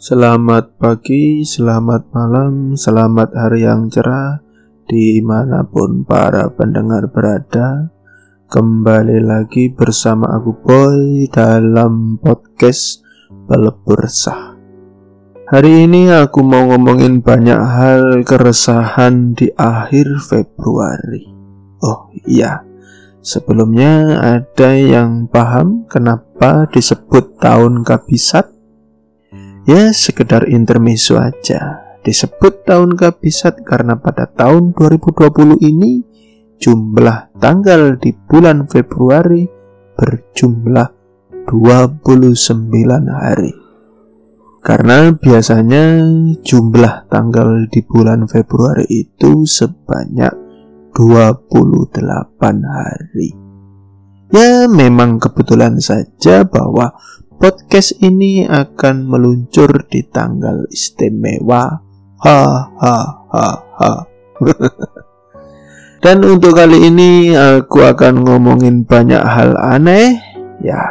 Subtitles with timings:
[0.00, 4.40] Selamat pagi, selamat malam, selamat hari yang cerah
[4.88, 7.92] Di mana pun para pendengar berada.
[8.48, 13.04] Kembali lagi bersama aku Boy dalam podcast
[13.44, 14.56] Pelebur Sah.
[15.52, 21.28] Hari ini aku mau ngomongin banyak hal keresahan di akhir Februari.
[21.84, 22.64] Oh iya,
[23.20, 28.59] sebelumnya ada yang paham kenapa disebut tahun kabisat?
[29.68, 31.84] Ya sekedar intermezzo aja.
[32.00, 36.10] Disebut tahun kabisat karena pada tahun 2020 ini
[36.60, 39.48] Jumlah tanggal di bulan Februari
[39.96, 40.92] berjumlah
[41.48, 42.76] 29
[43.08, 43.56] hari.
[44.60, 46.04] Karena biasanya
[46.44, 50.36] jumlah tanggal di bulan Februari itu sebanyak
[50.92, 51.96] 28
[52.60, 53.32] hari.
[54.28, 56.92] Ya memang kebetulan saja bahwa
[57.40, 61.80] podcast ini akan meluncur di tanggal istimewa.
[62.20, 62.98] Ha ha
[63.32, 63.48] ha
[63.80, 63.92] ha.
[66.04, 70.20] Dan untuk kali ini aku akan ngomongin banyak hal aneh.
[70.60, 70.84] Ya,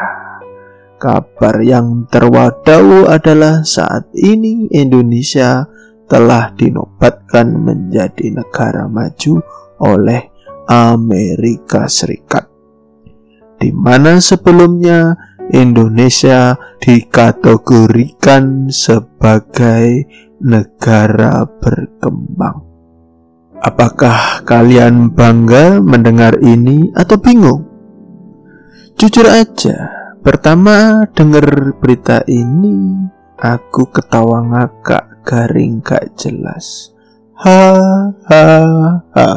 [0.97, 5.69] kabar yang terwadau adalah saat ini Indonesia
[6.09, 9.45] telah dinobatkan menjadi negara maju
[9.85, 10.33] oleh
[10.65, 12.49] Amerika Serikat.
[13.61, 20.05] Di mana sebelumnya Indonesia dikategorikan sebagai
[20.39, 22.69] negara berkembang.
[23.59, 27.67] Apakah kalian bangga mendengar ini atau bingung?
[28.95, 29.75] Jujur aja,
[30.23, 36.95] pertama dengar berita ini, aku ketawa ngakak garing gak jelas.
[37.39, 37.75] Ha
[38.27, 38.47] ha
[39.15, 39.27] ha.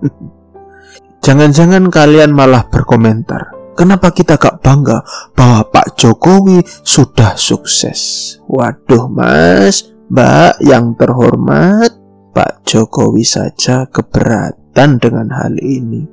[1.24, 5.00] Jangan-jangan kalian malah berkomentar, Kenapa kita gak bangga
[5.32, 8.36] bahwa Pak Jokowi sudah sukses?
[8.44, 11.88] Waduh mas, mbak yang terhormat,
[12.36, 16.04] Pak Jokowi saja keberatan dengan hal ini.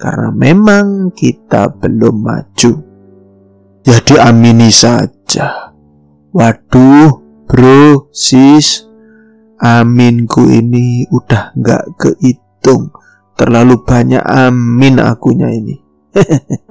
[0.00, 2.72] Karena memang kita belum maju.
[3.84, 5.74] Jadi amini saja.
[6.32, 8.88] Waduh, bro, sis,
[9.60, 12.96] aminku ini udah gak kehitung.
[13.36, 15.76] Terlalu banyak amin akunya ini.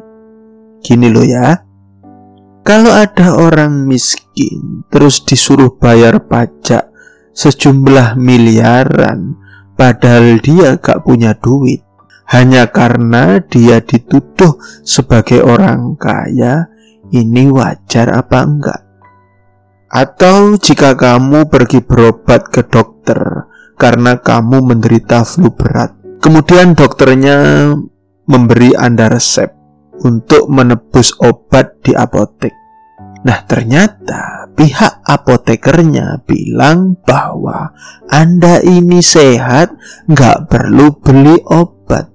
[0.88, 1.52] Gini loh ya,
[2.64, 6.88] kalau ada orang miskin terus disuruh bayar pajak
[7.36, 9.36] sejumlah miliaran,
[9.76, 11.84] padahal dia gak punya duit,
[12.32, 16.72] hanya karena dia dituduh sebagai orang kaya,
[17.12, 18.82] ini wajar apa enggak?
[19.92, 23.44] Atau jika kamu pergi berobat ke dokter
[23.76, 27.76] karena kamu menderita flu berat, kemudian dokternya
[28.24, 29.57] memberi Anda resep
[30.04, 32.54] untuk menebus obat di apotek.
[33.26, 37.74] Nah, ternyata pihak apotekernya bilang bahwa
[38.10, 39.74] Anda ini sehat,
[40.10, 42.10] nggak perlu beli obat.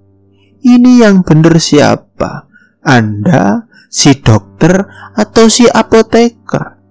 [0.62, 2.46] Ini yang benar siapa?
[2.86, 4.86] Anda, si dokter,
[5.18, 6.82] atau si apoteker?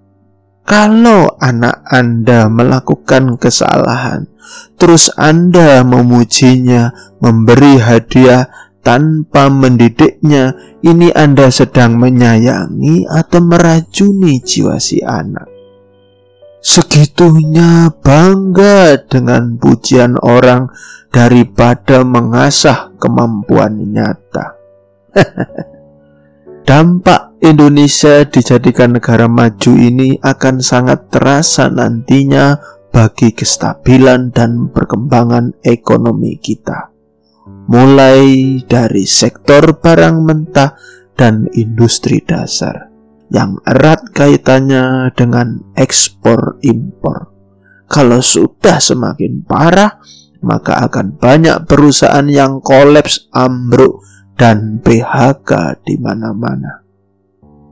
[0.62, 4.30] Kalau anak Anda melakukan kesalahan,
[4.78, 8.46] terus Anda memujinya, memberi hadiah,
[8.82, 15.46] tanpa mendidiknya, ini Anda sedang menyayangi atau meracuni jiwa si anak.
[16.62, 20.70] Segitunya bangga dengan pujian orang
[21.10, 24.58] daripada mengasah kemampuan nyata.
[26.66, 32.54] Dampak Indonesia dijadikan negara maju ini akan sangat terasa nantinya
[32.94, 36.91] bagi kestabilan dan perkembangan ekonomi kita
[37.46, 40.74] mulai dari sektor barang mentah
[41.18, 42.90] dan industri dasar
[43.32, 47.32] yang erat kaitannya dengan ekspor impor.
[47.88, 50.00] Kalau sudah semakin parah,
[50.44, 54.04] maka akan banyak perusahaan yang kolaps, ambruk,
[54.36, 56.84] dan PHK di mana-mana.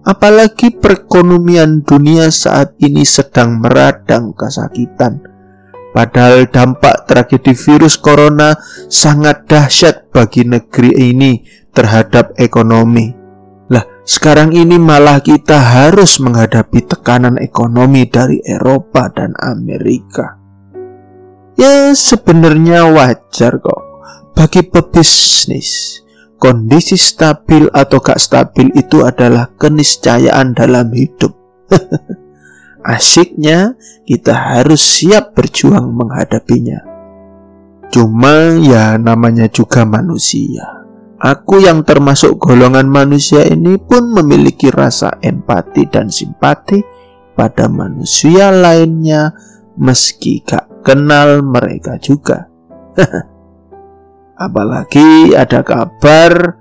[0.01, 5.21] Apalagi perekonomian dunia saat ini sedang meradang kesakitan
[5.91, 8.55] Padahal dampak tragedi virus corona
[8.87, 11.43] sangat dahsyat bagi negeri ini
[11.75, 13.11] terhadap ekonomi.
[13.71, 20.39] Lah, sekarang ini malah kita harus menghadapi tekanan ekonomi dari Eropa dan Amerika.
[21.59, 23.83] Ya, sebenarnya wajar kok
[24.39, 26.03] bagi pebisnis.
[26.41, 31.37] Kondisi stabil atau gak stabil itu adalah keniscayaan dalam hidup.
[32.97, 33.77] Asiknya,
[34.09, 36.90] kita harus siap berjuang menghadapinya.
[37.91, 40.87] Cuma ya namanya juga manusia.
[41.21, 46.81] Aku yang termasuk golongan manusia ini pun memiliki rasa empati dan simpati
[47.41, 49.33] kepada manusia lainnya
[49.77, 52.49] meski gak kenal mereka juga.
[54.45, 56.57] Apalagi ada kabar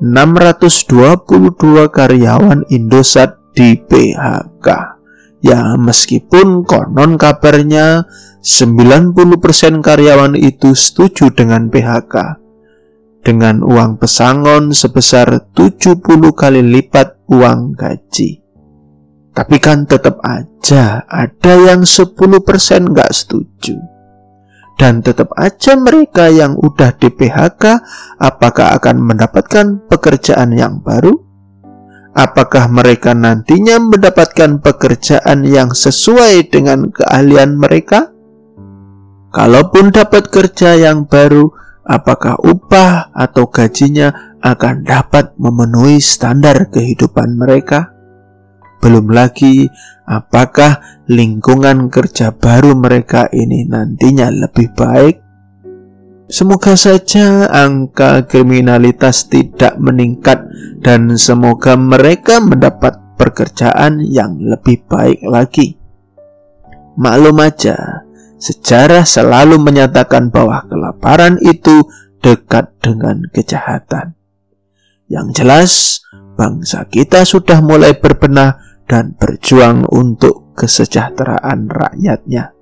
[0.00, 4.97] 622 karyawan Indosat di PHK.
[5.38, 8.10] Ya meskipun konon kabarnya
[8.42, 9.14] 90%
[9.82, 12.42] karyawan itu setuju dengan PHK
[13.22, 16.02] dengan uang pesangon sebesar 70
[16.34, 18.40] kali lipat uang gaji.
[19.30, 22.18] Tapi kan tetap aja ada yang 10%
[22.90, 23.78] nggak setuju
[24.78, 27.64] dan tetap aja mereka yang udah di PHK
[28.22, 31.27] apakah akan mendapatkan pekerjaan yang baru?
[32.18, 38.10] Apakah mereka nantinya mendapatkan pekerjaan yang sesuai dengan keahlian mereka?
[39.30, 41.46] Kalaupun dapat kerja yang baru,
[41.86, 47.94] apakah upah atau gajinya akan dapat memenuhi standar kehidupan mereka?
[48.82, 49.70] Belum lagi,
[50.02, 55.27] apakah lingkungan kerja baru mereka ini nantinya lebih baik?
[56.28, 60.44] Semoga saja angka kriminalitas tidak meningkat
[60.84, 65.80] dan semoga mereka mendapat pekerjaan yang lebih baik lagi.
[67.00, 68.04] Maklum aja,
[68.36, 71.88] sejarah selalu menyatakan bahwa kelaparan itu
[72.20, 74.12] dekat dengan kejahatan.
[75.08, 75.72] Yang jelas,
[76.36, 82.57] bangsa kita sudah mulai berbenah dan berjuang untuk kesejahteraan rakyatnya.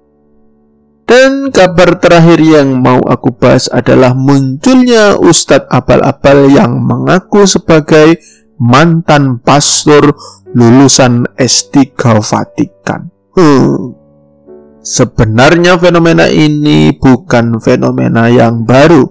[1.06, 8.18] Dan kabar terakhir yang mau aku bahas adalah munculnya Ustadz abal-abal yang mengaku sebagai
[8.58, 10.18] mantan pastor
[10.50, 13.06] lulusan S3 Vatikan.
[13.38, 13.94] Hmm.
[14.82, 19.06] Sebenarnya fenomena ini bukan fenomena yang baru,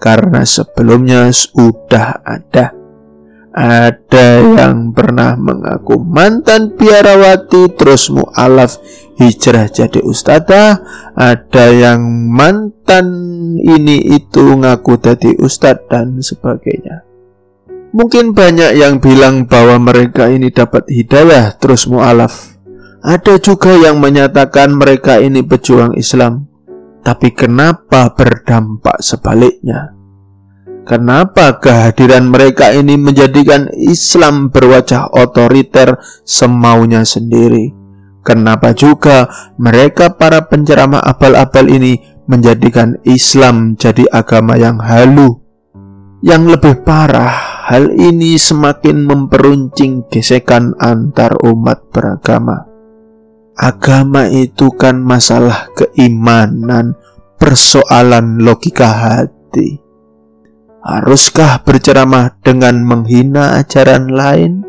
[0.00, 2.77] karena sebelumnya sudah ada.
[3.58, 8.78] Ada yang pernah mengaku mantan biarawati terus mu'alaf
[9.18, 10.78] hijrah jadi ustadzah.
[11.18, 13.10] Ada yang mantan
[13.58, 17.02] ini itu ngaku jadi ustadz dan sebagainya.
[17.90, 22.62] Mungkin banyak yang bilang bahwa mereka ini dapat hidayah terus mu'alaf.
[23.02, 26.46] Ada juga yang menyatakan mereka ini pejuang Islam.
[27.02, 29.97] Tapi kenapa berdampak sebaliknya?
[30.88, 37.76] Kenapa kehadiran mereka ini menjadikan Islam berwajah otoriter semaunya sendiri?
[38.24, 39.28] Kenapa juga
[39.60, 45.36] mereka para penceramah abal-abal ini menjadikan Islam jadi agama yang halu?
[46.24, 52.64] Yang lebih parah, hal ini semakin memperuncing gesekan antar umat beragama.
[53.60, 56.96] Agama itu kan masalah keimanan,
[57.36, 59.87] persoalan logika hati.
[60.78, 64.62] Haruskah berceramah dengan menghina ajaran lain?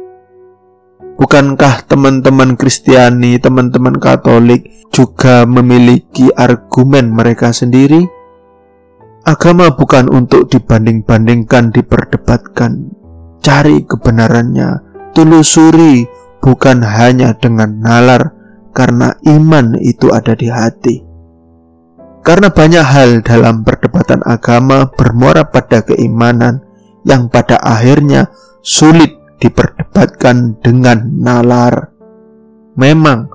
[1.22, 8.08] Bukankah teman-teman Kristiani, teman-teman Katolik juga memiliki argumen mereka sendiri?
[9.28, 12.90] Agama bukan untuk dibanding-bandingkan, diperdebatkan.
[13.46, 14.82] Cari kebenarannya,
[15.14, 16.10] telusuri,
[16.42, 18.34] bukan hanya dengan nalar,
[18.74, 21.09] karena iman itu ada di hati.
[22.20, 26.62] Karena banyak hal dalam perdebatan agama bermuara pada keimanan
[27.08, 28.28] yang pada akhirnya
[28.60, 31.96] sulit diperdebatkan dengan nalar.
[32.76, 33.32] Memang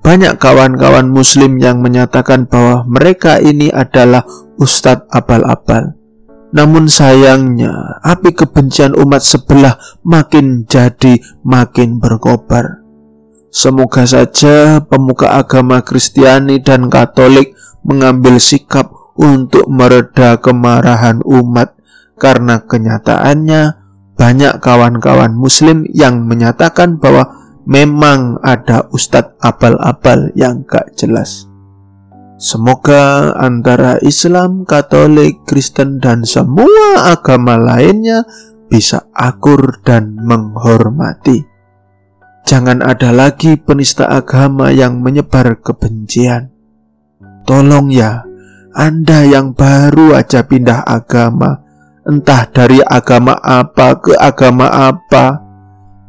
[0.00, 4.24] banyak kawan-kawan muslim yang menyatakan bahwa mereka ini adalah
[4.56, 5.98] ustadz abal-abal.
[6.48, 12.87] Namun sayangnya, api kebencian umat sebelah makin jadi makin berkobar.
[13.48, 21.74] Semoga saja pemuka agama Kristiani dan Katolik mengambil sikap untuk mereda kemarahan umat
[22.20, 23.78] karena kenyataannya
[24.18, 31.48] banyak kawan-kawan muslim yang menyatakan bahwa memang ada ustadz abal-abal yang gak jelas.
[32.38, 38.22] Semoga antara Islam, Katolik, Kristen, dan semua agama lainnya
[38.70, 41.57] bisa akur dan menghormati.
[42.48, 46.48] Jangan ada lagi penista agama yang menyebar kebencian.
[47.44, 48.24] Tolong ya,
[48.72, 51.60] Anda yang baru aja pindah agama,
[52.08, 55.44] entah dari agama apa ke agama apa.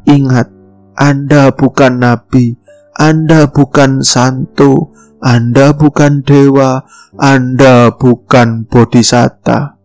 [0.08, 0.48] Ingat,
[0.96, 2.55] Anda bukan nabi,
[2.96, 6.88] Anda bukan santo, Anda bukan dewa,
[7.19, 9.75] Anda bukan bodhisatta.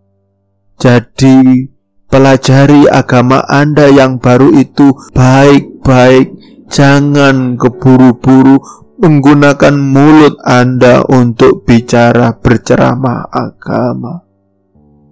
[0.79, 1.74] Jadi,
[2.15, 6.31] pelajari agama Anda yang baru itu baik-baik,
[6.71, 8.63] jangan keburu-buru
[9.03, 14.23] menggunakan mulut Anda untuk bicara berceramah agama.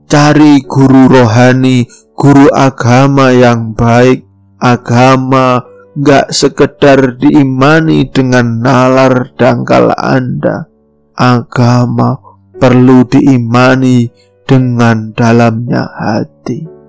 [0.06, 1.82] Cari guru rohani,
[2.14, 4.22] guru agama yang baik,
[4.62, 5.58] agama
[5.98, 10.70] gak sekedar diimani dengan nalar dangkal Anda.
[11.18, 12.14] Agama
[12.62, 14.06] perlu diimani
[14.46, 16.81] dengan dalamnya hati.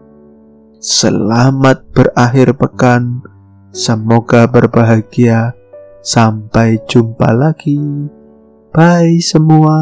[0.83, 3.23] Selamat berakhir pekan,
[3.71, 5.55] semoga berbahagia.
[6.03, 7.79] Sampai jumpa lagi.
[8.75, 9.79] Bye semua.